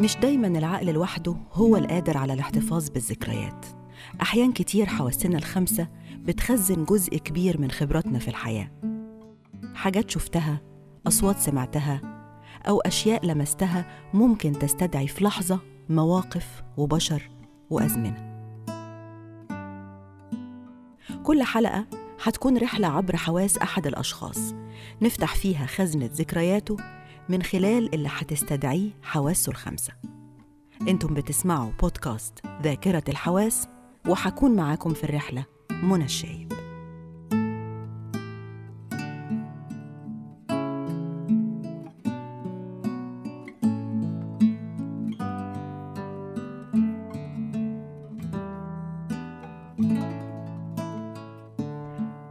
[0.00, 3.66] مش دايما العقل لوحده هو القادر على الاحتفاظ بالذكريات.
[4.22, 8.70] أحيان كتير حواسنا الخمسة بتخزن جزء كبير من خبراتنا في الحياة.
[9.74, 10.60] حاجات شفتها
[11.06, 12.00] أصوات سمعتها
[12.68, 17.30] أو أشياء لمستها ممكن تستدعي في لحظة مواقف وبشر
[17.70, 18.30] وأزمنة.
[21.22, 21.86] كل حلقة
[22.22, 24.54] هتكون رحلة عبر حواس أحد الأشخاص.
[25.02, 26.76] نفتح فيها خزنة ذكرياته
[27.30, 29.92] من خلال اللي هتستدعيه حواسه الخمسة.
[30.88, 33.68] أنتم بتسمعوا بودكاست ذاكرة الحواس
[34.08, 35.44] وحكون معاكم في الرحلة
[35.82, 36.52] منى الشايب.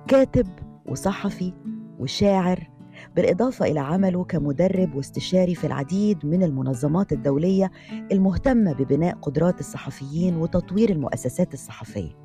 [0.07, 0.47] كاتب
[0.85, 1.53] وصحفي
[1.99, 2.78] وشاعر
[3.15, 7.71] بالإضافة إلى عمله كمدرب واستشاري في العديد من المنظمات الدولية
[8.11, 12.17] المهتمة ببناء قدرات الصحفيين وتطوير المؤسسات الصحفية.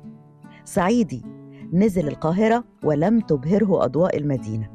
[0.65, 1.23] صعيدي
[1.73, 4.69] نزل القاهرة ولم تبهره أضواء المدينة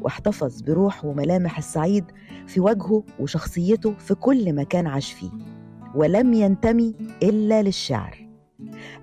[0.00, 2.04] واحتفظ بروح وملامح الصعيد
[2.46, 5.30] في وجهه وشخصيته في كل مكان عاش فيه
[5.94, 8.28] ولم ينتمي إلا للشعر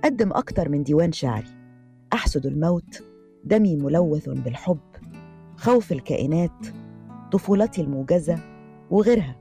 [0.04, 1.48] قدم أكتر من ديوان شعري
[2.14, 3.04] أحسد الموت
[3.44, 4.89] دمي ملوث بالحب.
[5.60, 6.68] خوف الكائنات
[7.32, 8.40] طفولتي الموجزة
[8.92, 9.36] وغيرها.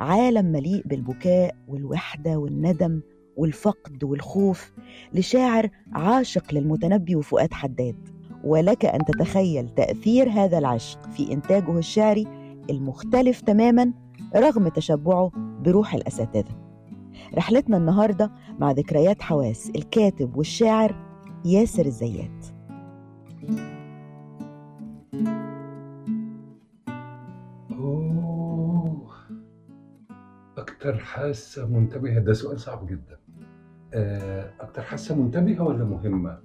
[0.00, 3.00] عالم مليء بالبكاء والوحدة والندم
[3.36, 4.72] والفقد والخوف
[5.12, 8.08] لشاعر عاشق للمتنبي وفؤاد حداد.
[8.44, 12.26] ولك أن تتخيل تأثير هذا العشق في إنتاجه الشعري
[12.70, 13.92] المختلف تماما
[14.36, 15.30] رغم تشبعه
[15.64, 16.54] بروح الأساتذة.
[17.34, 20.96] رحلتنا النهارده مع ذكريات حواس الكاتب والشاعر
[21.44, 22.41] ياسر الزيات.
[30.82, 33.18] أكتر حاسة منتبهة؟ ده سؤال صعب جدا.
[33.94, 36.38] آه، أكتر حاسة منتبهة ولا مهمة؟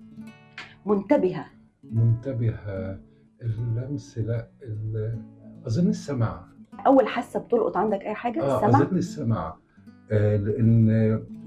[0.86, 1.46] منتبهة.
[1.84, 3.00] منتبهة.
[3.42, 5.22] اللمس لا ال-
[5.68, 6.46] أظن السمع
[6.88, 9.56] أول حاسة بتلقط عندك أي حاجة؟ آه السمع أظن السمع
[10.12, 10.88] آه، لأن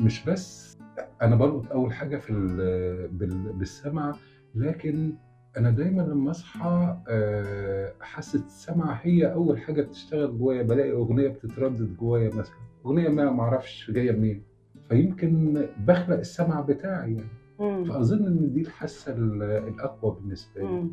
[0.01, 0.79] مش بس
[1.23, 4.15] أنا بلقط أول حاجة في ال- بال- بالسمع
[4.55, 5.13] لكن
[5.57, 10.63] أنا دايما لما أصحى آه، حاسة السمع هي أول حاجة بتشتغل جوايا.
[10.63, 12.70] بلاقي أغنية بتتردد جوايا مثلا.
[12.87, 14.43] أغنية ما معرفش جاية منين.
[14.89, 17.29] فيمكن بخلق السمع بتاعي يعني.
[17.61, 17.85] مم.
[17.85, 20.87] فأظن إن دي الحاسة ال- الأقوى بالنسبة لي.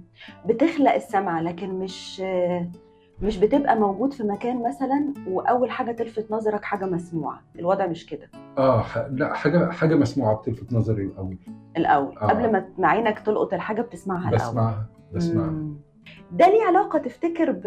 [0.45, 2.21] بتخلق السمع لكن مش
[3.21, 7.41] مش بتبقى موجود في مكان مثلا وأول حاجة تلفت نظرك حاجة مسموعة.
[7.59, 8.29] الوضع مش كده.
[8.57, 11.37] آه ح- لا حاجة حاجة مسموعة بتلفت نظري الأول.
[11.77, 12.17] الأول.
[12.17, 12.27] آه.
[12.27, 14.35] قبل ما عينك تلقط الحاجة بتسمعها الأول.
[14.49, 15.53] بسمعها بسمعها.
[16.31, 17.61] ده ليه علاقة تفتكر ب...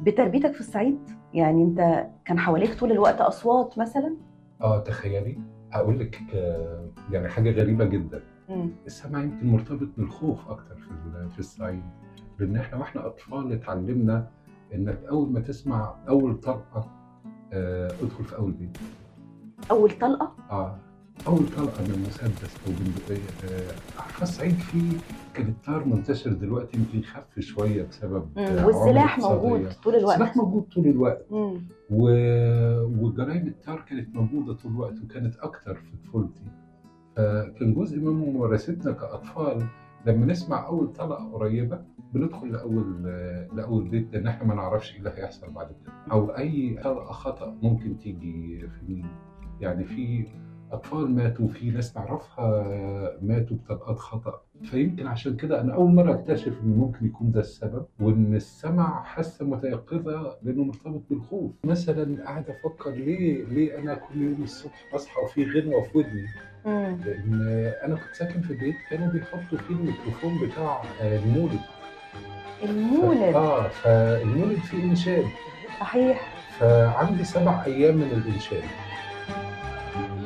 [0.00, 0.98] بتربيتك في الصعيد؟
[1.34, 4.16] يعني انت كان حواليك طول الوقت أصوات مثلا؟
[4.60, 5.38] آه تخيلي.
[5.72, 8.22] هقول لك آه، يعني حاجة غريبة جدا.
[8.86, 11.82] السمع يمكن مرتبط بالخوف أكتر في في الصعيد.
[12.38, 14.28] لأن إحنا وإحنا أطفال اتعلمنا
[14.74, 16.90] إنك أول ما تسمع أول طلقة
[17.52, 18.78] آه ادخل في أول بيت.
[19.70, 20.76] أول طلقة؟ آه
[21.26, 24.98] أول طلقة من مسدس أو بندقيه آه الصعيد فيه
[25.34, 29.72] كان الطار منتشر دلوقتي يمكن خف شوية بسبب والسلاح موجود.
[29.84, 30.12] طول الوقت.
[30.14, 31.26] السلاح موجود طول الوقت.
[31.30, 31.60] مم.
[31.90, 32.08] و...
[32.84, 36.42] وجرايم التار كانت موجودة طول الوقت وكانت أكتر في طفولتي.
[37.16, 39.66] فكان جزء من ممارستنا كأطفال
[40.06, 41.80] لما نسمع أول طلقة قريبة
[42.14, 43.02] بندخل لأول
[43.56, 45.92] لأول بيت لأن إحنا ما نعرفش إيه اللي هيحصل بعد كده.
[46.12, 49.06] أو أي طلقة خطأ ممكن تيجي في مين.
[49.60, 50.26] يعني في
[50.72, 52.64] أطفال ماتوا في ناس نعرفها
[53.22, 54.40] ماتوا بطلقات خطأ.
[54.62, 59.44] فيمكن عشان كده أنا أول مرة أكتشف إن ممكن يكون ده السبب وإن السمع حاسة
[59.44, 61.52] متيقظة لأنه مرتبط بالخوف.
[61.64, 66.26] مثلا قاعد أفكر ليه ليه أنا كل يوم الصبح بصحى وفي غنوة في ودني؟
[66.66, 66.98] مم.
[67.06, 67.34] لأن
[67.84, 71.60] أنا كنت ساكن في بيت كانوا بيحطوا فيه الميكروفون بتاع المولد.
[72.62, 75.24] المولد؟ آه فالمولد فيه إنشاد.
[75.80, 76.32] صحيح.
[76.58, 78.62] فعندي سبع أيام من الإنشاد.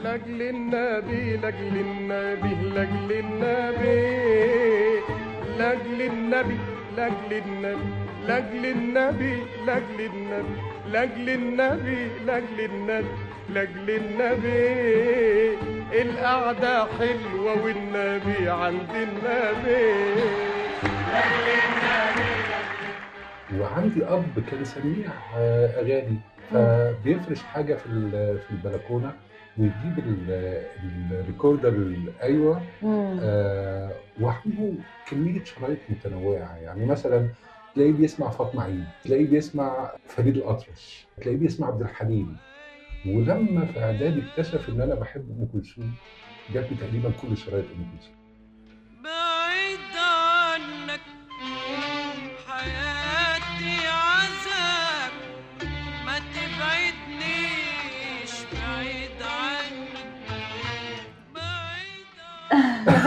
[0.06, 5.00] لأجل النبي لأجل النبي لأجل النبي.
[5.58, 6.58] لأجل النبي
[6.97, 7.76] لأجل النبي
[8.26, 9.37] لأجل النبي
[9.67, 10.47] لأجل النبي
[10.93, 13.06] لأجل النبي لأجل النبي
[13.55, 15.58] لأجل النبي.
[16.03, 20.20] القعدة حلوة والنبي عند النبي.
[23.61, 25.06] وعندي أب كان سميع
[25.38, 26.19] آه، أغاني.
[26.52, 29.12] فبيفرش حاجة في ال- في البلكونة.
[29.58, 30.67] ويجيب ال-
[31.12, 33.19] الريكوردر الايوه مم.
[33.23, 34.73] آه، وعنده
[35.11, 36.56] كمية شرايط متنوعة.
[36.56, 37.29] يعني مثلا
[37.75, 42.37] تلاقيه بيسمع فاطمة عيد تلاقيه بيسمع فريد الأطرش تلاقيه بيسمع عبد الحليم.
[43.06, 45.94] ولما في إعدادي اكتشف إن أنا بحب أم كلثوم
[46.50, 48.16] جاب لي تقريبا كل شرايط أم كلثوم.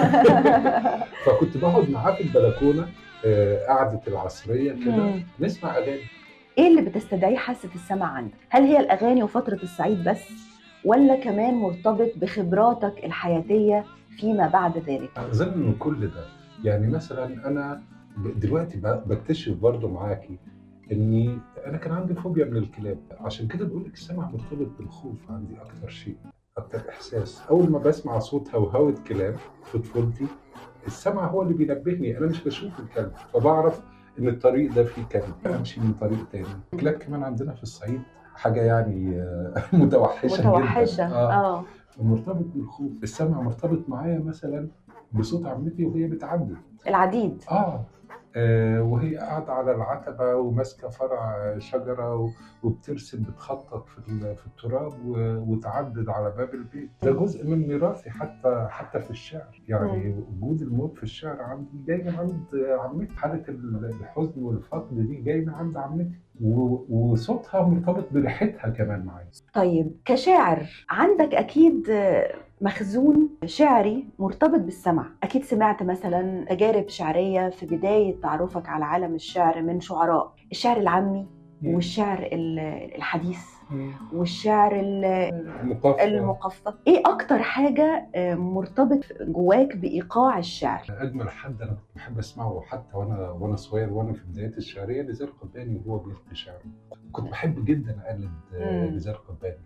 [1.25, 2.87] فكنت بقعد معاه في البلكونة
[3.25, 5.13] آه، قعدة العصرية كده.
[5.39, 6.01] نسمع أغاني.
[6.57, 10.23] إيه اللي بتستدعي حاسة السمع عندك؟ هل هي الأغاني وفترة الصعيد بس
[10.85, 13.85] ولا كمان مرتبط بخبراتك الحياتية
[14.17, 16.25] فيما بعد ذلك؟ أظن إن كل ده.
[16.63, 17.81] يعني مثلا أنا
[18.17, 20.37] دلوقتي بكتشف برضه معاكي
[20.91, 22.97] إني أنا كان عندي فوبيا من الكلاب.
[23.19, 26.15] عشان كده بقول لك السمع مرتبط بالخوف عندي أكتر شيء.
[26.59, 27.41] أكتر إحساس.
[27.49, 30.25] أول ما بسمع صوت هوهوة كلاب في طفولتي
[30.87, 32.17] السمع هو اللي بينبهني.
[32.17, 33.81] أنا مش بشوف الكلب فبعرف
[34.19, 35.33] إن الطريق ده فيه كلب.
[35.55, 36.45] أمشي من طريق تاني.
[36.73, 38.01] الكلاب كمان عندنا في الصعيد
[38.35, 41.33] حاجة يعني آه، متوحشة متوحشة جدا آه.
[41.57, 41.63] آه.
[42.01, 42.91] مرتبط بالخوف.
[43.03, 44.67] السمع مرتبط معايا مثلا
[45.13, 46.53] بصوت عمتي وهي بتعدي.
[46.87, 47.43] العديد.
[48.39, 48.81] آه.
[48.83, 52.29] وهي قاعدة على العتبة وماسكة فرع شجرة و-
[52.63, 54.01] وبترسم بتخطط في
[54.35, 54.93] في التراب
[55.49, 56.89] وتعدد على باب البيت.
[57.03, 59.61] ده جزء من ميراثي حتى حتى في الشعر.
[59.67, 62.39] يعني وجود الموت في الشعر عندي جاي من عند
[62.79, 63.13] عمتي.
[63.15, 66.11] حالة ال- الحزن والفقد دي جاي من عند عمتي.
[66.89, 69.27] وصوتها مرتبط بريحتها كمان معايا.
[69.53, 71.87] طيب كشاعر عندك أكيد
[72.61, 75.05] مخزون شعري مرتبط بالسمع.
[75.23, 80.33] أكيد سمعت مثلا تجارب شعرية في بداية تعرفك على عالم الشعر من شعراء.
[80.51, 81.27] الشعر العامي
[81.65, 82.59] والشعر ال-
[82.95, 83.39] الحديث
[84.13, 85.05] والشعر ال-
[86.01, 86.73] المقفى.
[86.87, 92.97] إيه أكتر حاجة آه، مرتبط جواك بإيقاع الشعر؟ أجمل حد أنا كنت بحب أسمعه حتى
[92.97, 96.61] وأنا وأنا صغير وأنا في بدايات الشعرية نزار قباني وهو بيلقي شعره.
[97.11, 98.89] كنت بحب جدا أقلد آه،.
[98.89, 99.63] نزار قباني.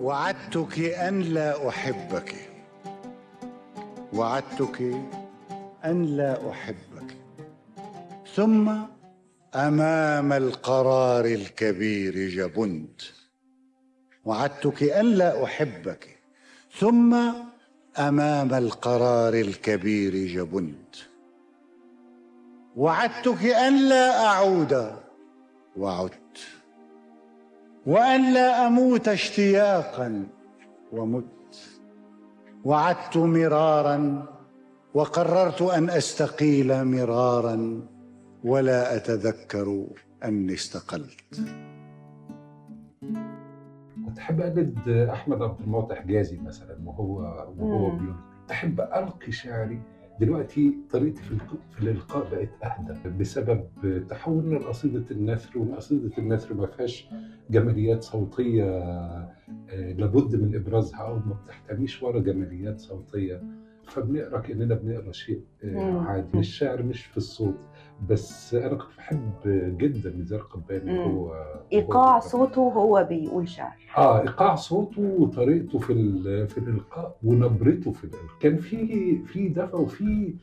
[0.00, 2.34] وعدتك أن لا أحبك.
[4.12, 4.80] وعدتك
[5.84, 7.16] أن لا أحبك.
[8.34, 8.72] ثم
[9.54, 13.00] أمام القرار الكبير جبنت.
[14.24, 16.18] وعدتك أن لا أحبك.
[16.78, 17.14] ثم
[17.98, 20.94] أمام القرار الكبير جبنت.
[22.76, 24.96] وعدتك أن لا أعود.
[25.76, 26.27] وعدت
[27.88, 30.26] وأن لا أموت اشتياقا
[30.92, 31.78] ومت
[32.64, 34.26] وعدت مرارا
[34.94, 37.82] وقررت أن أستقيل مرارا
[38.44, 39.86] ولا أتذكر
[40.24, 41.40] أني استقلت
[44.06, 47.18] كنت اقلد آه، أحمد عبد المعطي حجازي مثلا وهو
[47.58, 47.90] وهو.
[47.90, 48.14] بيلقي
[48.50, 49.80] احب ألقي شعري
[50.20, 51.36] دلوقتي طريقتي في
[51.70, 53.64] في الإلقاء بقت أهدى بسبب
[54.08, 57.08] تحولنا لقصيده النثر وقصيده النثر ما فيهاش
[57.50, 63.42] جماليات صوتية آه، لابد من إبرازها أو ما بتحتويش ورا جماليات صوتية.
[63.88, 66.00] فبنقرأ كأننا بنقرأ شيء آه،.
[66.00, 66.38] عادي.
[66.38, 67.58] الشعر مش في الصوت.
[68.08, 69.32] بس أنا كنت بحب
[69.78, 70.98] جدا نزار قباني.
[70.98, 71.32] وهو
[71.72, 75.94] إيقاع صوته هو بيقول شعر آه إيقاع صوته وطريقته في
[76.48, 80.34] في الإلقاء ونبرته في الالقاء كان في في دفى وفي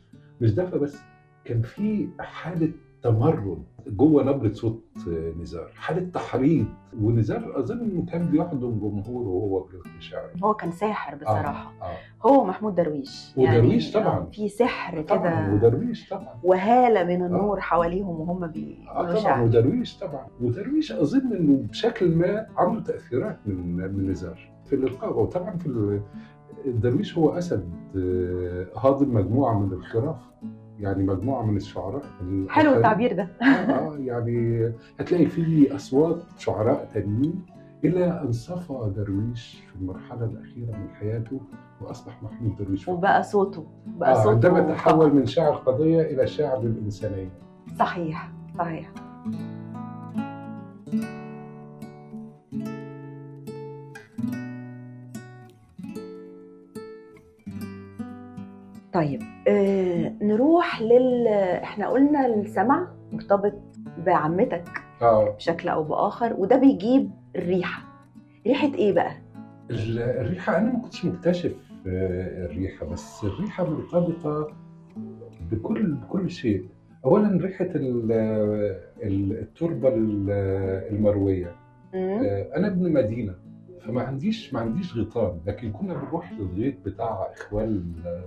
[0.41, 0.97] مش دفى بس
[1.45, 2.71] كان في حالة
[3.09, 5.71] تمرد جوه نبرة صوت آه، نزار.
[5.75, 6.65] حاله تحريض
[7.01, 11.73] ونزار أظن إنه كان بيحضن جمهوره وهو بيلقي شعره هو كان ساحر بصراحة.
[11.81, 11.85] آه.
[11.85, 12.27] آه.
[12.27, 13.33] هو محمود درويش.
[13.37, 14.19] ودرويش يعني طبعاً.
[14.19, 16.39] آه، في سحر طبعا كده ودرويش طبعا.
[16.43, 20.27] وهالة من النور حواليهم وهم آه بيقولوا طبعا شعر ودرويش طبعا.
[20.41, 25.19] ودرويش أظن إنه بشكل ما عنده تأثيرات من من نزار في الإلقاء.
[25.19, 25.99] وطبعا في
[26.65, 30.17] درويش هو أسد آه، هاضم مجموعه من الخراف
[30.79, 32.01] يعني مجموعة من الشعراء
[32.49, 32.73] حلو.
[32.73, 37.45] التعبير ده آه, آه يعني هتلاقي فيه أصوات شعراء تانيين
[37.85, 41.41] إلى أن صفى درويش في المرحلة الأخيرة من حياته
[41.81, 45.13] وأصبح محمود درويش وبقى صوته بقى آه صوته عندما تحول.
[45.15, 47.29] من شاعر قضية إلى شاعر للانسانيه
[47.79, 48.91] صحيح صحيح
[58.93, 61.27] طيب آه نروح لل
[61.63, 63.53] إحنا قلنا السمع مرتبط
[64.05, 64.69] بعمتك
[65.01, 65.29] آه.
[65.35, 67.83] بشكل أو بآخر وده بيجيب الريحة.
[68.47, 69.11] ريحة إيه بقى؟
[69.71, 71.55] ال- الريحة أنا ما كنتش مكتشف
[71.87, 74.47] آه، الريحة بس الريحة مرتبطة
[75.51, 76.65] بكل بكل شيء.
[77.05, 78.11] أولا ريحة ال-
[79.03, 80.29] ال- التربة ال-
[80.91, 81.55] المروية.
[81.93, 82.19] مم.
[82.25, 83.33] آه، أنا ابن مدينة
[83.81, 87.83] فما عنديش ما عنديش غيطان لكن كنا بنروح للغيط بتاع إخوال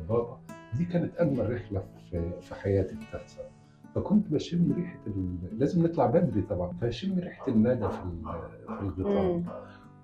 [0.08, 0.38] بابا.
[0.76, 3.42] دي كانت أجمل رحلة في في حياتي الثالثة
[3.94, 5.36] فكنت بشم ريحة ال...
[5.58, 9.42] لازم نطلع بدري طبعا فاشم ريحة الندى في ال- في الغطاء.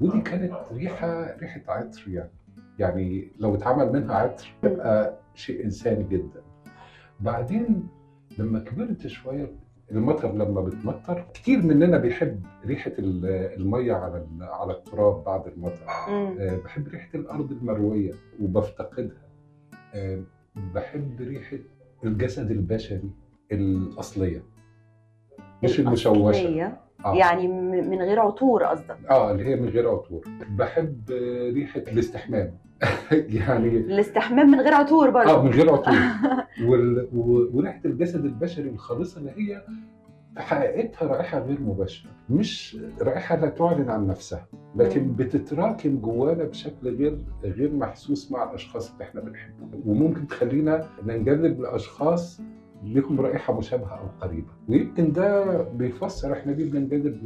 [0.00, 2.30] ودي كانت ريحه ريحة عطر يعني.
[2.78, 6.42] يعني لو اتعمل منها عطر تبقى شيء إنساني جدا.
[7.21, 7.88] بعدين
[8.38, 9.50] لما كبرت شوية
[9.90, 13.26] المطر لما بتمطر كتير مننا بيحب ريحة ال-
[13.61, 15.85] المية على على التراب بعد المطر.
[16.40, 19.23] آه، بحب ريحة الأرض المروية وبفتقدها.
[19.94, 20.23] آه،
[20.56, 21.58] بحب ريحة
[22.04, 23.11] الجسد البشري
[23.52, 24.42] الأصلية
[25.62, 26.73] مش المشوشة.
[27.04, 27.14] آه.
[27.14, 27.49] يعني
[27.82, 30.25] من غير عطور قصدك؟ آه اللي هي من غير عطور.
[30.49, 31.11] بحب
[31.54, 32.58] ريحة الاستحمام.
[33.40, 35.30] يعني الاستحمام من غير عطور برضه.
[35.30, 35.94] آه من غير عطور.
[36.68, 37.08] وال...
[37.54, 39.62] وريحة الجسد البشري الخالصة اللي هي
[40.37, 45.12] حقيقتها رائحة غير مباشرة مش رائحة لا تعلن عن نفسها لكن.
[45.12, 52.41] بتتراكم جوانا بشكل غير غير محسوس مع الأشخاص اللي إحنا بنحبهم وممكن تخلينا ننجذب لأشخاص
[52.83, 54.49] لهم رائحة مشابهة أو قريبة.
[54.69, 57.19] ويمكن ده بيفسر إحنا ليه بننجذب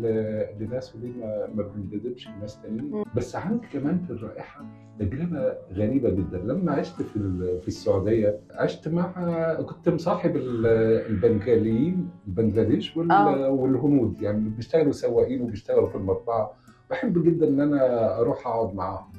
[0.60, 3.04] لناس وليه ما, ما بننجذبش لناس تانيين.
[3.16, 4.64] بس عندي كمان في الرائحة
[4.98, 6.38] تجربة غريبة جدا.
[6.38, 7.18] لما عشت في
[7.62, 10.66] في السعودية عشت مع كنت مصاحب ال-
[11.10, 13.48] البنغاليين البنغلاديش وال- آه.
[13.50, 14.22] والهنود.
[14.22, 16.52] يعني بيشتغلوا سواقين وبيشتغلوا في المطبعة.
[16.90, 19.12] بحب جدا إن أنا أروح أقعد معاهم.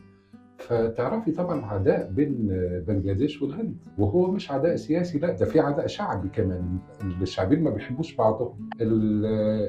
[0.60, 2.48] فتعرفي طبعا عداء بين
[2.88, 6.78] بنجلاديش والهند وهو مش عداء سياسي لا ده في عداء شعبي كمان.
[7.22, 8.70] الشعبين ما بيحبوش بعضهم.
[8.82, 9.26] ال-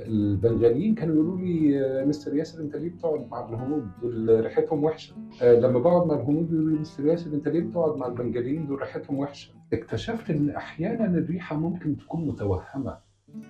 [0.07, 5.15] البنغاليين كانوا يقولوا لي "آه، مستر ياسر انت ليه بتقعد مع الهنود؟ دول ريحتهم وحشة.
[5.43, 8.79] آه، لما بقعد مع الهنود يقولوا لي مستر ياسر انت ليه بتقعد مع البنغاليين؟ دول
[8.81, 9.53] ريحتهم وحشة.
[9.73, 12.99] اكتشفت إن أحيانا الريحة ممكن تكون متوهمة.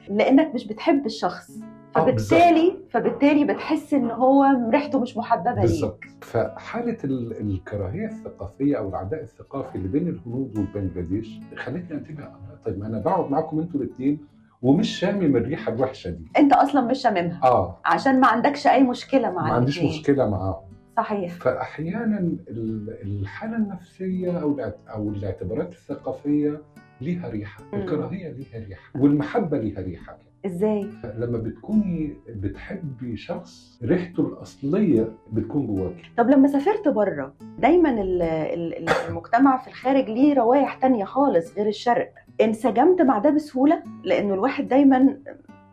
[0.09, 1.61] لأنك مش بتحب الشخص.
[1.95, 5.61] فبالتالي فبالتالي بتحس إن هو ريحته مش محببة ليك.
[5.61, 6.01] بالظبط.
[6.23, 12.29] فحالة ال- الكراهية الثقافية أو العداء الثقافي اللي بين الهنود والبنجلاديش خلتني أنتبه
[12.65, 14.19] طيب ما أنا بقعد معاكم أنتوا الاثنين
[14.63, 16.25] ومش شامم الريحة الوحشة دي.
[16.37, 17.41] أنت أصلا مش شاممها.
[17.45, 17.79] آه.
[17.85, 19.83] عشان ما عندكش أي مشكلة مع ما عنديش.
[19.83, 20.71] مشكلة معاهم.
[20.97, 21.33] صحيح.
[21.35, 24.61] فاحيانا ال- الحالة النفسية أو
[24.95, 26.61] أو الاعتبارات الثقافية
[27.01, 27.63] ليها ريحة.
[27.75, 30.19] الكراهية ليها ريحة والمحبة ليها ريحة.
[30.47, 30.87] إزاي؟
[31.19, 36.03] لما بتكوني بتحبي شخص ريحته الأصلية بتكون جواكي.
[36.17, 41.67] طب لما سافرت بره دايما ال- ال- المجتمع في الخارج ليه روايح تانية خالص غير
[41.69, 42.13] الشرق.
[42.41, 45.17] انسجمت مع ده بسهولة؟ لأنه الواحد دايما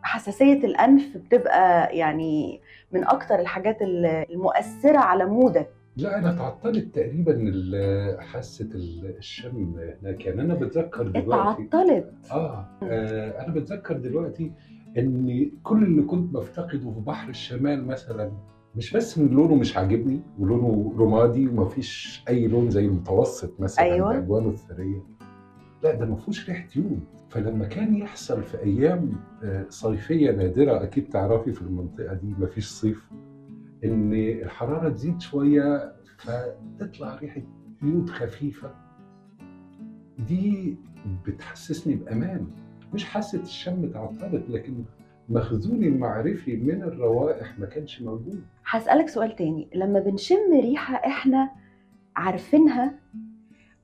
[0.02, 2.60] حساسية الأنف بتبقى يعني
[2.92, 5.68] من أكتر الحاجات ال- المؤثرة على مودك.
[5.98, 7.74] لا أنا اتعطلت تقريبا ال-
[8.74, 10.26] ال- الشم هناك.
[10.26, 14.52] يعني أنا بتذكر دلوقتي اتعطلت؟ آه, آه أنا بتذكر دلوقتي
[14.98, 18.32] ان كل اللي كنت بفتقده في بحر الشمال مثلا
[18.76, 24.18] مش بس إن لونه مش عاجبني ولونه رمادي ومفيش أي لون زي المتوسط مثلا أيوة.
[24.20, 25.02] بألوانه الثرية.
[25.82, 29.12] لا ده ما فيهوش ريحة يود فلما كان يحصل في أيام
[29.44, 33.08] آه، صيفية نادرة أكيد تعرفي في المنطقة دي ما فيش صيف.
[33.84, 37.42] إن الحرارة تزيد شوية فتطلع ريحة
[37.82, 38.74] يود خفيفة.
[40.28, 40.76] دي
[41.26, 42.46] بتحسسني بأمان.
[42.94, 44.84] مش حاسة الشم اتعطلت لكن
[45.28, 48.42] مخزوني المعرفي من الروائح ما كانش موجود.
[48.66, 49.68] هسألك سؤال تاني.
[49.74, 51.50] لما بنشم ريحة إحنا
[52.16, 52.94] عارفينها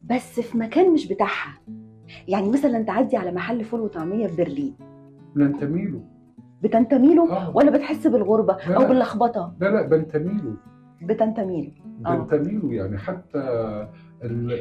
[0.02, 1.60] بس في مكان مش بتاعها.
[2.28, 4.74] يعني مثلا تعدي على محل فول وطعمية في برلين.
[5.36, 6.04] بننتمي له
[6.64, 7.56] بتنتمي له آه.
[7.56, 8.88] ولا بتحس بالغربة لا، أو لا.
[9.61, 10.54] لا لا بنتمي له
[11.02, 11.73] بتنتمي
[12.04, 12.16] له آه.
[12.18, 13.38] بنتمي له يعني حتى
[14.25, 14.59] ال...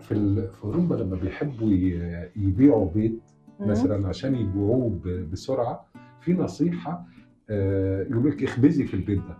[0.00, 0.48] في ال...
[0.52, 2.00] في أوروبا لما بيحبوا ي...
[2.36, 3.20] يبيعوا بيت.
[3.60, 4.98] مثلا عشان يبيعوه.
[5.32, 5.86] بسرعة
[6.20, 7.06] في نصيحة
[7.50, 9.36] آه، يقول لك اخبزي في البيت ده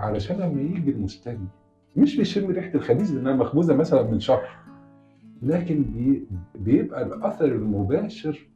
[0.00, 1.38] علشان لما يجي المشتري
[1.96, 4.48] مش بيشم ريحة الخبيز لأنها مخبوزة مثلا من شهر
[5.42, 6.26] لكن بي...
[6.54, 8.46] بيبقى الأثر المباشر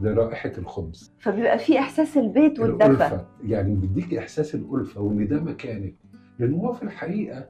[0.00, 1.12] لرائحة الخبز.
[1.18, 3.20] فبيبقى في إحساس البيت والدفى.
[3.44, 5.94] يعني بيديك إحساس الألفة وإن ده مكانك.
[6.38, 7.48] لأن هو في الحقيقة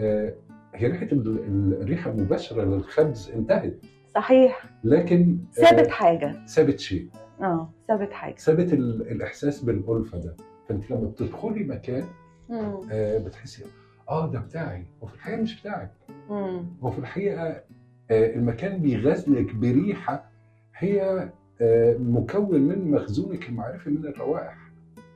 [0.00, 0.34] آه،
[0.74, 3.78] هي ريحة ال- ال- الريحة المباشرة للخبز انتهت.
[4.14, 4.64] صحيح.
[4.84, 6.46] لكن آه، ثابت حاجة.
[6.46, 7.08] ثابت شيء.
[7.42, 8.34] آه ثابت حاجة.
[8.34, 10.36] ثابت ال- الإحساس بالألفة ده.
[10.68, 12.04] فأنت لما بتدخلي مكان.
[12.92, 13.64] آه، بتحسي
[14.08, 14.86] آه ده بتاعي.
[15.00, 15.90] وفي الحقيقة مش بتاعك.
[16.30, 16.66] مم.
[16.82, 17.42] هو في الحقيقة
[18.10, 20.30] آه، المكان بيغزلك بريحة
[20.76, 21.32] هي آه،
[22.00, 24.56] مكون من مخزونك المعرفي من الروائح.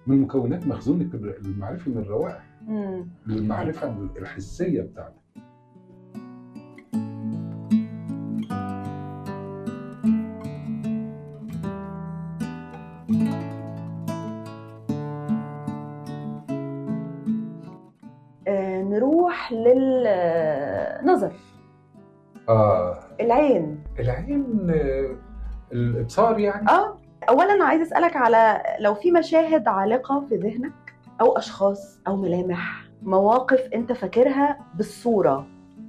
[0.06, 2.42] من مكونات مخزونك المعرفي من الروائح.
[2.66, 3.06] مم.
[3.28, 5.14] المعرفة الحسية بتاعتك.
[18.48, 21.32] آه نروح للنظر
[22.48, 22.98] آه.
[23.20, 23.78] العين.
[23.98, 25.16] العين آه،
[25.74, 26.98] الإبصار يعني؟ آه.
[27.28, 33.60] اولا عايز أسألك على لو في مشاهد عالقة في ذهنك أو أشخاص أو ملامح مواقف
[33.74, 35.46] أنت فاكرها بالصورة.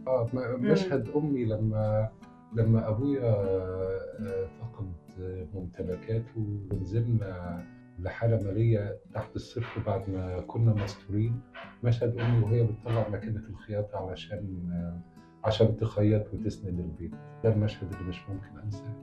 [0.08, 2.10] آه مشهد أمي لما
[2.54, 4.92] لما أبويا آه، فقد
[5.54, 7.64] ممتلكاته ونزلنا
[8.00, 11.42] لحالة مالية تحت الصفر بعد ما كنا مستورين.
[11.84, 15.00] مشهد أمي وهي بتطلع ماكينه الخياطة علشان آه،
[15.48, 17.12] عشان تخيط وتسند البيت.
[17.44, 18.94] ده المشهد اللي مش ممكن أنساه.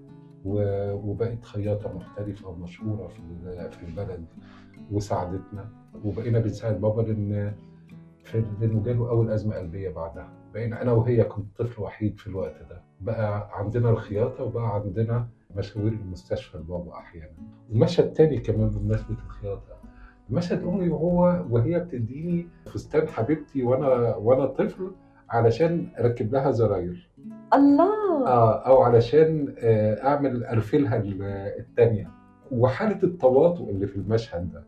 [0.45, 3.21] وبقت خياطة محترفة ومشهورة في
[3.71, 4.25] في البلد
[4.93, 5.69] وساعدتنا
[6.05, 7.55] وبقينا بنساعد بابا لأن
[8.25, 10.29] في لأنه جاله أول أزمة قلبية بعدها.
[10.55, 12.83] بقينا أنا وهي كنت طفل وحيد في الوقت ده.
[13.01, 17.33] بقى عندنا الخياطة وبقى عندنا مشاوير المستشفى لبابا أحيانا.
[17.73, 19.73] ومشهد تاني كمان بمناسبة الخياطة.
[20.31, 24.91] مشهد أمي وهو وهي بتديني فستان حبيبتي وأنا وأنا طفل
[25.33, 27.11] علشان اركب لها زراير.
[27.55, 28.27] الله!
[28.27, 31.23] آه أو علشان آه أعمل أرفلها ال-
[31.59, 32.11] التانية.
[32.51, 34.63] وحالة التواطؤ اللي في المشهد ده.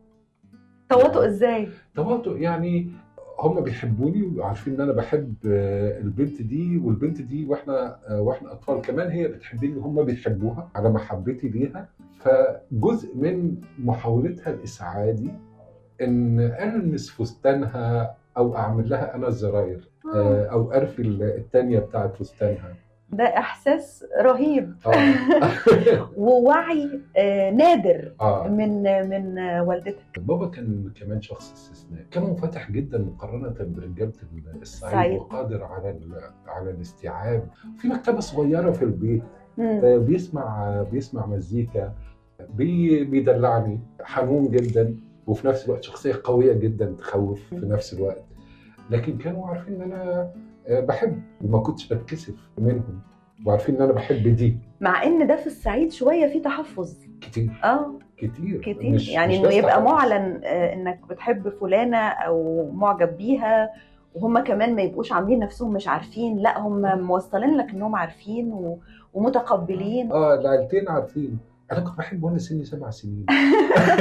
[0.91, 2.91] تواطؤ إزاي؟ تواطؤ يعني
[3.39, 8.81] هم بيحبوني وعارفين إن أنا بحب آه، البنت دي والبنت دي وإحنا آه، وإحنا أطفال
[8.81, 11.89] كمان هي بتحبني وهم بيحبوها على محبتي ليها.
[12.21, 15.31] فجزء من محاولتها لاسعادي
[16.03, 19.89] إن ألمس فستانها أو أعمل لها أنا الزراير.
[20.07, 22.75] أو ارفل التانية بتاعت فستانها.
[23.13, 24.75] ده إحساس رهيب.
[24.87, 25.15] آه.
[26.17, 28.49] ووعي آه، نادر آه.
[28.49, 32.07] من من آه، والدتك بابا كان كمان شخص استثنائي.
[32.11, 34.13] كان منفتح جدا مقارنة برجالة
[34.63, 35.19] الصعيد.
[35.21, 35.99] وقادر على
[36.47, 37.49] على الاستيعاب.
[37.79, 39.23] في مكتبة صغيرة في البيت.
[39.61, 41.93] آه، بيسمع بيسمع مزيكا.
[42.51, 43.81] بي بيدلعني.
[44.03, 44.97] حنون جدا.
[45.27, 48.25] وفي نفس الوقت شخصية قوية جدا تخوف في نفس الوقت.
[48.91, 50.31] لكن كانوا عارفين إن أنا
[50.69, 53.01] آه، بحب وما كنتش بتكسف منهم.
[53.47, 54.57] وعارفين إن أنا بحب دي.
[54.81, 56.97] مع إن ده في الصعيد شوية في تحفظ.
[57.21, 57.51] كتير.
[57.65, 57.99] آه.
[58.17, 58.61] كتير.
[58.61, 58.91] كتير.
[58.95, 59.85] مش- يعني مش إنه يبقى تحفظ.
[59.85, 63.71] معلن آه، إنك بتحب فلانة أو معجب بيها
[64.15, 66.39] وهم كمان ما يبقوش عاملين نفسهم مش عارفين.
[66.39, 68.79] لأ هم موصلين لك إنهم عارفين و...
[69.15, 70.13] ومتقبلين.
[70.13, 71.39] آه العيلتين عارفين.
[71.73, 73.27] أنا كنت بحب وأنا سني سبع سنين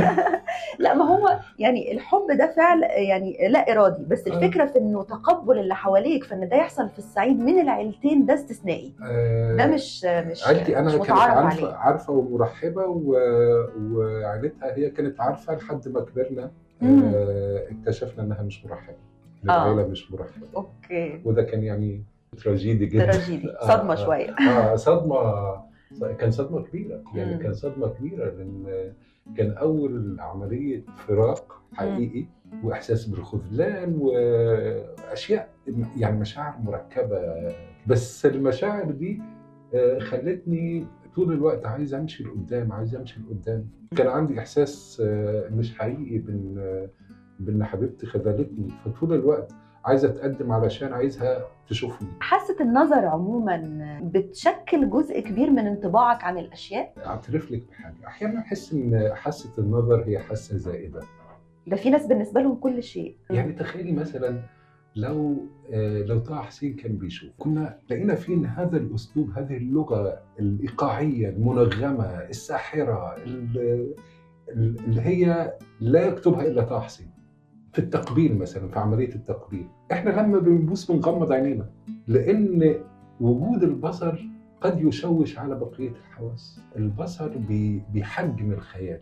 [0.80, 4.34] لا ما هو يعني الحب ده فعل يعني لا إرادي بس آه.
[4.34, 8.94] الفكرة في إنه تقبل اللي حواليك فإن ده يحصل في الصعيد من العيلتين ده استثنائي
[9.04, 13.16] آه، ده مش مش عيلتي أنا مش كانت عارفة عليه عارفة ومرحبة و...
[13.82, 16.52] وعيلتها هي كانت عارفة لحد ما كبرنا.
[16.84, 18.98] آه، اكتشفنا إنها مش مرحبة
[19.50, 19.66] آه.
[19.72, 22.04] العيلة مش مرحبة أوكي وده كان يعني
[22.44, 24.06] تراجيدي جدا تراجيدي آه، صدمه آه.
[24.06, 25.16] شوية آه صدمة
[26.20, 27.04] كان صدمة كبيرة.
[27.16, 27.38] يعني.
[27.44, 28.94] كان صدمة كبيرة لأن
[29.38, 32.26] كان أول عملية فراق حقيقي
[32.64, 35.50] وإحساس بالخذلان وأشياء
[35.98, 37.20] يعني مشاعر مركبة.
[37.88, 39.22] بس المشاعر دي
[39.74, 43.68] آه، خلتني طول الوقت عايز أمشي لقدام عايز أمشي لقدام.
[43.98, 46.90] كان عندي إحساس آه، مش حقيقي بإن آه،
[47.40, 48.70] بإن حبيبتي خذلتني.
[48.86, 49.54] فطول الوقت
[49.86, 52.08] عايز اتقدم علشان عايزها تشوفني.
[52.20, 58.08] حاسة النظر عموما بتشكل جزء كبير من انطباعك عن الأشياء؟ أعترف لك بحاجة.
[58.08, 61.00] أحيانا أحس إن حاسة النظر هي حاسة زائدة.
[61.68, 63.16] ده في ناس بالنسبة لهم كل شيء.
[63.30, 64.40] يعني تخيلي مثلا
[64.96, 65.38] لو
[65.74, 67.30] آه، لو طه حسين كان بيشوف.
[67.38, 73.94] كنا لقينا فيه إن هذا الأسلوب هذه اللغة الإيقاعية المنغمة الساحرة ال-
[74.50, 77.13] ال- اللي هي لا يكتبها إلا طه حسين.
[77.74, 79.68] في التقبيل مثلا في عملية التقبيل.
[79.92, 81.70] إحنا لما بنبوس بنغمض عينينا
[82.08, 82.76] لأن
[83.22, 84.26] وجود البصر
[84.62, 86.62] قد يشوش على بقية الحواس.
[86.76, 89.00] البصر بي- بيحجم الخيال.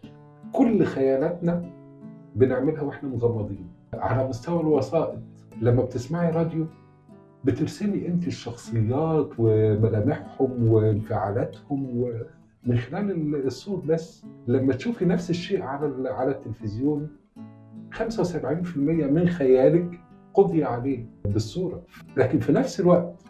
[0.52, 1.66] كل خيالاتنا
[2.36, 3.68] بنعملها وإحنا مغمضين.
[3.94, 5.20] على مستوى الوسائط
[5.62, 6.66] لما بتسمعي راديو
[7.44, 14.26] بترسمي انت الشخصيات وملامحهم وانفعالاتهم ومن خلال ال- الصوت بس.
[14.48, 17.08] لما تشوفي نفس الشيء على على التلفزيون
[17.94, 20.00] 75% من خيالك
[20.34, 21.84] قضي عليه بالصورة.
[22.18, 23.24] لكن في نفس الوقت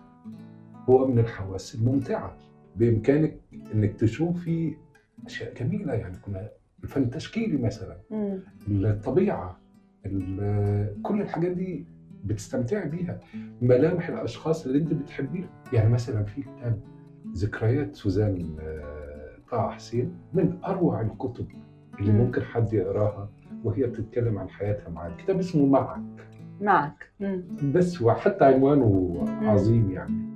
[0.90, 2.38] هو من الحواس الممتعة.
[2.76, 3.38] بإمكانك
[3.74, 4.76] إنك تشوفي
[5.26, 6.50] أشياء جميلة يعني كنا
[6.84, 7.98] الفن التشكيلي مثلا.
[8.12, 8.40] مم.
[8.70, 9.58] الطبيعة
[10.06, 11.86] ال- كل الحاجات دي
[12.26, 13.20] بتستمتعي بيها.
[13.62, 16.80] ملامح الأشخاص اللي أنت بتحبيهم يعني مثلا في كتاب
[17.36, 21.48] ذكريات سوزان آه، طه حسين من أروع الكتب
[22.00, 22.18] اللي مم.
[22.18, 23.30] ممكن حد يقراها.
[23.64, 26.02] وهي بتتكلم عن حياتها معاك كتاب اسمه معك.
[26.62, 27.12] معك.
[27.20, 27.44] مم.
[27.74, 30.32] بس وحتى عنوانه عظيم يعني.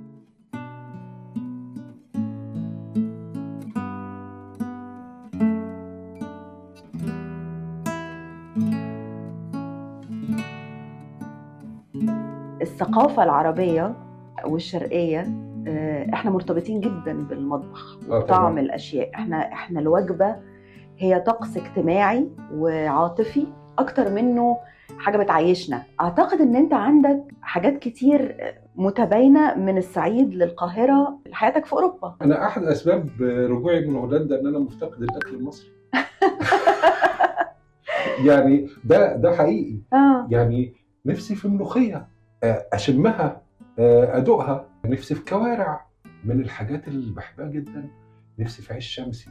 [12.62, 13.94] الثقافة العربية
[14.44, 15.26] والشرقية
[15.68, 18.58] آه، إحنا مرتبطين جدا بالمطبخ آه، وطعم.
[18.58, 19.10] الأشياء.
[19.14, 20.36] إحنا إحنا الوجبة
[20.98, 23.46] هي طقس اجتماعي وعاطفي
[23.78, 24.56] أكتر منه
[24.98, 25.82] حاجة بتعيشنا.
[26.00, 28.36] أعتقد إن أنت عندك حاجات كتير
[28.76, 32.16] متباينة من الصعيد للقاهرة لحياتك في أوروبا.
[32.22, 35.68] أنا أحد أسباب رجوعي من هولندا إن أنا مفتقد الأكل المصري.
[38.26, 39.78] يعني ده ده حقيقي.
[39.92, 40.26] آه.
[40.30, 40.74] يعني
[41.06, 42.08] نفسي في ملوخية
[42.44, 43.42] آه، أشمها
[43.78, 44.66] آه، أدوقها.
[44.84, 45.86] نفسي في كوارع
[46.24, 47.88] من الحاجات اللي بحبها جدا.
[48.38, 49.30] نفسي في عيش شمسي.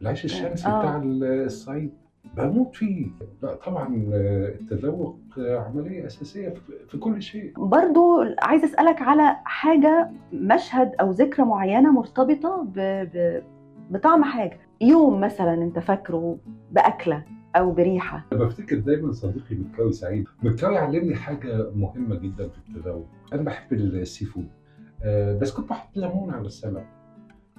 [0.00, 0.80] العيش الشمسي آه.
[0.80, 1.90] بتاع الصعيد
[2.36, 3.06] بموت فيه.
[3.42, 6.54] لا طبعا آه، التذوق آه، عملية أساسية
[6.88, 7.52] في- كل شيء.
[7.56, 12.78] برضو عايزه أسألك على حاجة مشهد أو ذكرى معينة مرتبطة ب...
[13.14, 13.42] ب...
[13.90, 14.58] بطعم حاجة.
[14.80, 16.38] يوم مثلا أنت فاكره
[16.72, 17.24] بأكلة
[17.56, 18.26] أو بريحة.
[18.32, 20.24] أنا بفتكر دايما صديقي مكاوي سعيد.
[20.42, 23.06] مكاوي علمني حاجة مهمة جدا في التذوق.
[23.32, 24.48] أنا بحب ال seafood.
[25.02, 26.86] آه، بس كنت بحط ليمون على السمك.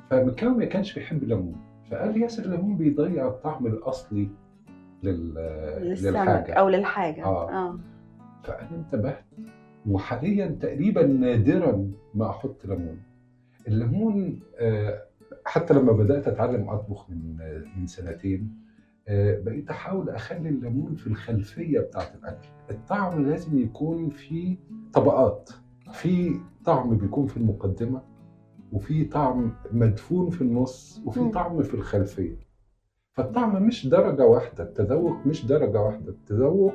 [0.09, 1.55] فمكاوي ما كانش بيحب الليمون.
[1.91, 4.29] فقال لي ياسر الليمون بيضيع الطعم الأصلي
[5.03, 5.33] لل...
[5.81, 6.53] للسمك للحاجة.
[6.53, 7.25] أو للحاجة.
[7.25, 7.51] آه.
[7.51, 7.79] آه.
[8.43, 9.25] فأنا انتبهت
[9.89, 12.99] وحاليا تقريبا نادرا ما أحط ليمون.
[13.67, 15.01] الليمون آه،
[15.45, 17.37] حتى لما بدأت أتعلم أطبخ من
[17.77, 18.55] من سنتين
[19.07, 22.47] آه، بقيت أحاول أخلي الليمون في الخلفية بتاعت الأكل.
[22.69, 24.57] الطعم لازم يكون في
[24.93, 25.49] طبقات
[25.91, 28.01] في طعم بيكون في المقدمة.
[28.71, 31.29] وفي طعم مدفون في النص وفي.
[31.29, 32.35] طعم في الخلفية
[33.13, 36.73] فالطعم مش درجة واحدة التذوق مش درجة واحدة التذوق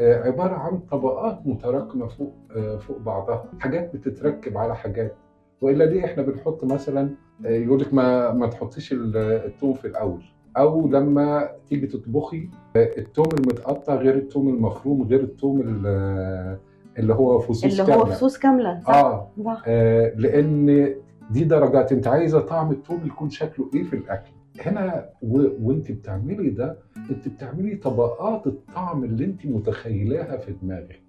[0.00, 5.14] آه، عبارة عن طبقات متراكمة فوق آه، فوق بعضها حاجات بتتركب على حاجات
[5.60, 7.10] وإلا ليه إحنا بنحط مثلا
[7.46, 10.22] آه، يقول لك ما ما تحطيش ال- الثوم في الأول
[10.56, 16.58] أو لما تيجي تطبخي آه، الثوم المتقطع غير الثوم المفروم غير الثوم ال-
[16.98, 18.04] اللي هو فصوص اللي هو كاملة.
[18.14, 19.62] فصوص كاملة صح؟ صح.
[19.66, 20.94] آه، لأن
[21.30, 21.92] دي درجات.
[21.92, 24.30] انت عايزة طعم الثوم يكون شكله إيه في الأكل؟
[24.66, 25.42] هنا و...
[25.60, 26.78] وانت بتعملي ده
[27.10, 31.02] انت بتعملي طبقات الطعم اللي انت متخيلاها في دماغك.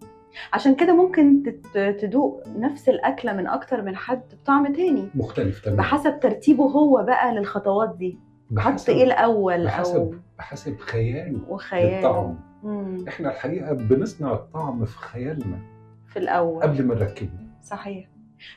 [0.53, 5.10] عشان كده ممكن تدوق نفس الأكلة من أكتر من حد بطعم تاني.
[5.15, 5.77] مختلف تماما.
[5.81, 8.17] بحسب ترتيبه هو بقى للخطوات دي.
[8.57, 12.39] حط إيه الأول أو بحسب بحسب خياله وخيال الطعم.
[12.63, 13.05] مم.
[13.07, 15.60] إحنا الحقيقة بنصنع الطعم في خيالنا
[16.07, 16.63] في الأول.
[16.63, 17.39] قبل ما نركبه.
[17.63, 18.07] صحيح.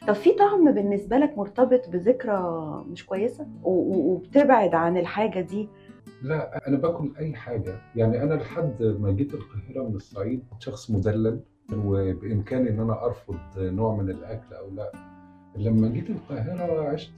[0.08, 2.40] طب في طعم بالنسبة لك مرتبط بذكرى
[2.90, 5.68] مش كويسة؟ وبتبعد عن الحاجة دي؟
[6.22, 7.74] لا أنا باكل أي حاجة.
[7.96, 11.40] يعني أنا لحد ما جيت القاهرة من الصعيد شخص مدلل
[11.72, 14.92] وبإمكاني إن أنا أرفض نوع من الأكل أو لا.
[15.56, 17.12] لما جيت القاهرة عشت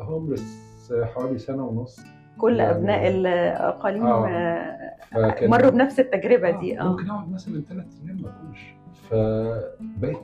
[0.00, 2.00] هوملس حوالي سنة ونص.
[2.38, 4.28] كل يعني- أبناء الأقاليم آه.
[4.28, 6.80] آه، فكان مروا بنفس التجربة دي.
[6.80, 6.82] آه.
[6.82, 8.74] آه ممكن أقعد مثلا ثلاث أيام ما أكلش.
[9.10, 10.18] فبقيت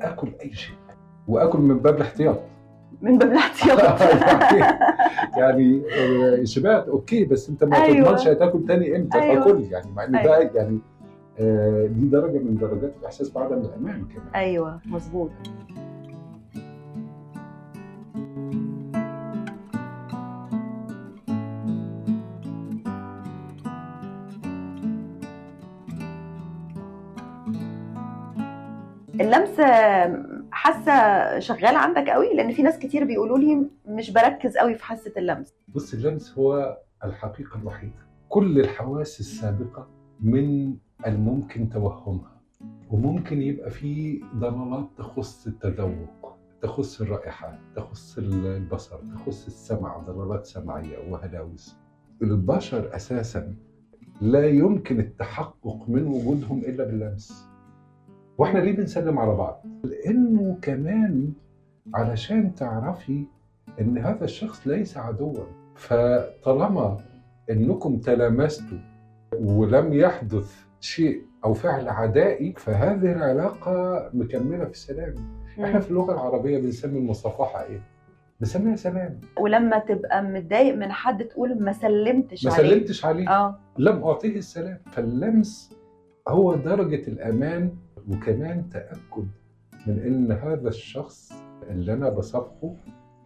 [0.00, 0.76] آكل أي شيء.
[1.28, 2.38] وآكل من باب الاحتياط
[3.02, 3.80] من باب الاحتياط
[5.38, 8.04] يعني آه، شبعت أوكي بس أنت ما أيوة.
[8.06, 9.44] تضمنش هتاكل تاني إمتى أيوة.
[9.44, 10.38] فكل يعني مع إن أيوة.
[10.44, 10.78] ده يعني
[11.38, 15.30] آه، دي درجة من درجات الإحساس بعدم الأمان كمان أيوه مظبوط
[29.20, 29.60] اللمس
[30.62, 35.12] حاسة شغالة عندك قوي لأن في ناس كتير بيقولوا لي مش بركز قوي في حاسة
[35.16, 35.54] اللمس.
[35.68, 39.88] بص اللمس هو الحقيقة الوحيده كل الحواس السابقة
[40.20, 40.74] من
[41.06, 42.40] الممكن توهمها.
[42.90, 51.76] وممكن يبقى في ضلالات تخص التذوق تخص الرائحة تخص البصر تخص السمع ضلالات سمعية وهلاوس.
[52.22, 53.54] البشر أساسا
[54.20, 57.51] لا يمكن التحقق من وجودهم إلا باللمس.
[58.42, 61.32] وإحنا ليه بنسلم على بعض؟ لأنه كمان
[61.94, 63.24] علشان تعرفي
[63.80, 65.44] إن هذا الشخص ليس عدوا.
[65.74, 66.98] فطالما
[67.50, 68.78] إنكم تلامستوا
[69.40, 75.14] ولم يحدث شيء أو فعل عدائي فهذه العلاقة مكملة في السلام.
[75.64, 77.80] إحنا في اللغة العربية بنسمي المصافحه إيه
[78.40, 79.20] بنسميها سلام.
[79.40, 82.68] ولما تبقى متضايق من حد تقول ما سلمتش ما عليه.
[82.70, 83.28] سلمتش عليه.
[83.28, 83.58] آه.
[83.78, 84.78] لم أعطيه السلام.
[84.92, 85.72] فاللمس
[86.28, 87.70] هو درجة الأمان
[88.08, 89.26] وكمان تأكد
[89.86, 91.32] من إن هذا الشخص
[91.70, 92.74] اللي أنا بصافحه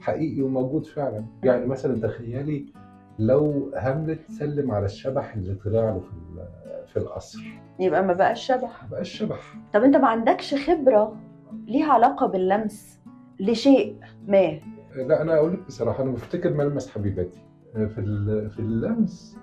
[0.01, 1.25] حقيقي وموجود فعلا.
[1.45, 2.67] يعني مثلا تخيلي
[3.19, 6.47] لو هاملت سلم على الشبح اللي طلع له في
[6.87, 7.41] في القصر.
[7.81, 8.83] يبقى ما بقاش شبح.
[8.85, 9.55] ما بقاش شبح.
[9.73, 11.17] طب أنت ما عندكش خبرة
[11.67, 13.01] ليها علاقة باللمس
[13.41, 13.97] لشيء
[14.29, 14.61] ما؟
[14.97, 17.41] لا أنا أقول لك بصراحة أنا بفتكر ملمس حبيبتي.
[17.75, 19.37] في في اللمس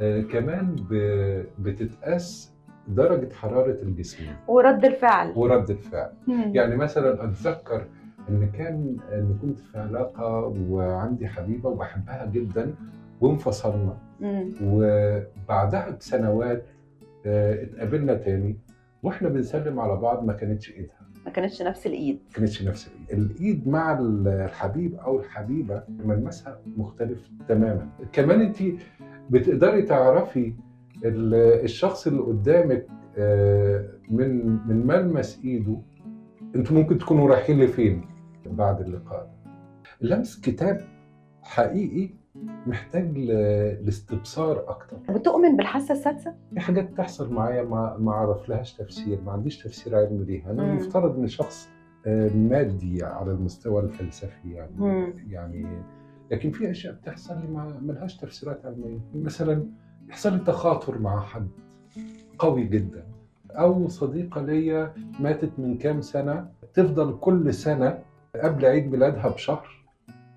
[0.00, 0.76] آه، كمان
[1.58, 2.52] بتتقاس
[2.94, 4.24] درجة حرارة الجسم.
[4.48, 5.32] ورد الفعل.
[5.36, 6.10] ورد الفعل.
[6.26, 6.52] مم.
[6.54, 7.86] يعني مثلا أتذكر
[8.28, 12.74] إن كان إن كنت في علاقة وعندي حبيبة وبحبها جدا
[13.20, 13.96] وانفصلنا.
[14.20, 14.50] مم.
[14.62, 16.64] وبعدها بسنوات
[17.26, 18.56] آه، اتقابلنا تاني
[19.02, 21.00] وإحنا بنسلم على بعض ما كانتش إيدها.
[21.26, 22.18] ما كانتش نفس الإيد.
[22.28, 23.20] ما كانتش نفس الإيد.
[23.30, 27.88] الإيد مع الحبيب أو الحبيبة ملمسها مختلف تماما.
[28.12, 28.56] كمان انت
[29.30, 30.52] بتقدري تعرفي
[31.04, 32.86] الشخص اللي قدامك
[33.18, 35.76] آه، من من ملمس إيده
[36.56, 38.04] أنتوا ممكن تكونوا رايحين لفين؟
[38.46, 39.34] بعد اللقاء
[40.00, 40.80] لمس كتاب
[41.42, 42.10] حقيقي
[42.66, 44.96] محتاج لاستبصار أكتر.
[45.10, 49.96] بتؤمن بالحاسة السادسة؟ في حاجات تحصل معايا ما ما اعرف لهاش تفسير ما عنديش تفسير
[49.96, 50.50] علمي ليها.
[50.50, 50.62] أنا.
[50.70, 51.68] المفترض إن شخص
[52.06, 55.14] آه، مادي على المستوى الفلسفي يعني مم.
[55.28, 55.66] يعني
[56.30, 57.46] لكن في أشياء بتحصل لي
[57.80, 59.00] ما لهاش تفسيرات علمية.
[59.14, 59.66] مثلا
[60.10, 61.48] يحصل لي تخاطر مع حد
[62.38, 63.06] قوي جدا.
[63.50, 67.98] أو صديقة ليا ماتت من كام سنة تفضل كل سنة
[68.42, 69.80] قبل عيد ميلادها بشهر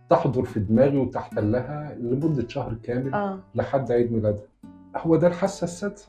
[0.10, 3.40] تحضر في دماغي وتحتلها لمدة شهر كامل آه.
[3.56, 4.44] لحد عيد ميلادها.
[4.98, 6.08] هو ده الحاسة السادسة؟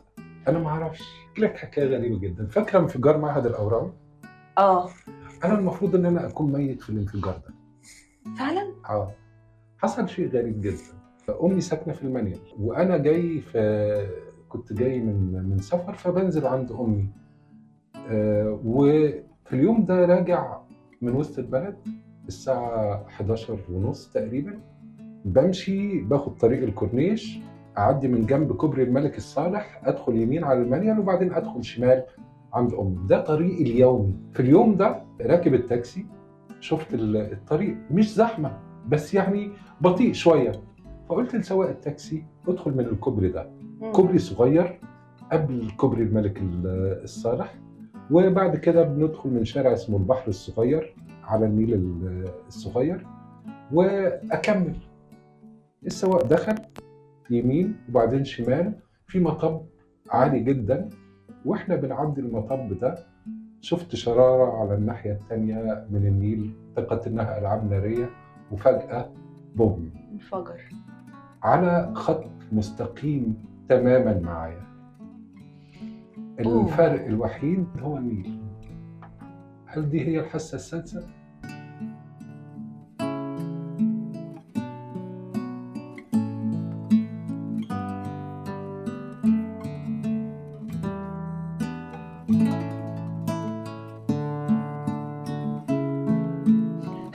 [0.48, 1.00] أنا ما أعرفش.
[1.28, 2.46] أحكي لك حكاية غريبة جدا.
[2.46, 3.92] فاكرة انفجار معهد الأورام؟
[4.58, 4.88] آه.
[5.44, 7.54] أنا المفروض إن أنا أكون ميت في الانفجار ده.
[8.38, 9.10] فعلا؟ آه.
[9.78, 11.03] حصل شيء غريب جدا.
[11.30, 14.06] امي ساكنة في المنيل وأنا جاي في
[14.48, 17.08] كنت جاي من من سفر فبنزل عند أمي.
[18.10, 20.58] آه وفي اليوم ده راجع
[21.02, 21.76] من وسط البلد
[22.28, 24.58] الساعة 11 ونص تقريبا.
[25.24, 27.38] بمشي باخد طريق الكورنيش
[27.78, 32.02] أعدي من جنب كوبري الملك الصالح أدخل يمين على المنيل وبعدين أدخل شمال
[32.52, 32.96] عند أمي.
[33.08, 34.14] ده طريقي اليومي.
[34.32, 36.06] في اليوم ده راكب التاكسي
[36.60, 37.76] شفت ال- الطريق.
[37.90, 38.58] مش زحمة
[38.88, 40.52] بس يعني بطيء شوية.
[41.08, 43.50] فقلت لسواق التاكسي ادخل من الكوبري ده.
[43.80, 43.92] مم.
[43.92, 44.80] كوبري صغير
[45.32, 47.54] قبل كوبري الملك ال- الصالح
[48.10, 53.06] وبعد كده بندخل من شارع اسمه البحر الصغير على النيل ال- الصغير
[53.72, 54.76] وأكمل.
[55.86, 56.54] السواق دخل
[57.30, 58.72] يمين وبعدين شمال
[59.06, 59.60] في مطب
[60.10, 60.88] عالي جدا
[61.44, 62.98] وإحنا بنعدي المطب ده.
[63.60, 68.10] شفت شرارة على الناحية التانية من النيل ثقت انها العاب نارية
[68.52, 69.10] وفجأة
[69.56, 69.90] بوم.
[70.12, 70.60] انفجر.
[71.44, 73.36] على خط مستقيم
[73.68, 74.64] تماما معايا.
[76.40, 78.40] الفرق الوحيد هو النيل
[79.66, 81.08] هل دي هي الحاسة السادسة؟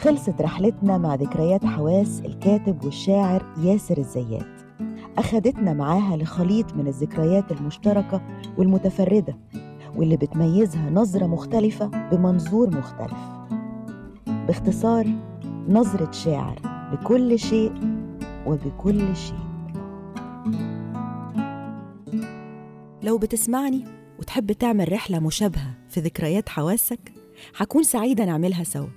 [0.01, 4.61] خلصت رحلتنا مع ذكريات حواس الكاتب والشاعر ياسر الزيات.
[5.17, 8.21] أخدتنا معاها لخليط من الذكريات المشتركة
[8.57, 9.37] والمتفردة
[9.95, 13.17] واللي بتميزها نظرة مختلفة بمنظور مختلف.
[14.47, 15.07] باختصار
[15.69, 16.59] نظرة شاعر
[16.93, 17.73] لكل شيء
[18.45, 19.49] وبكل شيء.
[23.03, 23.85] لو بتسمعني
[24.19, 27.13] وتحب تعمل رحلة مشابهة في ذكريات حواسك
[27.53, 28.87] حكون سعيدة نعملها سوا.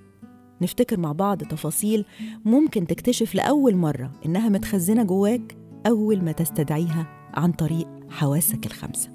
[0.62, 2.05] نفتكر مع بعض تفاصيل
[2.44, 9.11] ممكن تكتشف لأول مرة إنها متخزنة جواك أول ما تستدعيها عن طريق حواسك الخمسة.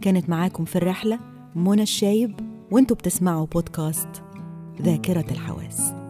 [0.00, 1.18] كانت معاكم في الرحلة
[1.54, 4.22] منى الشايب وأنتوا بتسمعوا بودكاست
[4.82, 6.05] ذاكرة الحواس.